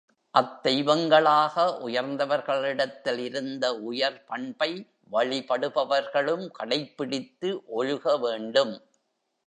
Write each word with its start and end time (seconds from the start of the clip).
அத்தெய்வங்களாக 0.33 1.55
உயர்ந்தவர்களிடத்தில் 1.81 3.17
இருந்த 3.17 3.65
உயர் 3.83 4.25
பண்பை, 4.25 4.71
வழிபடுபவர்களும் 5.11 6.45
கடைப்பிடித்து 6.51 7.51
ஒழுக 7.75 8.19
வேண்டும். 8.19 8.73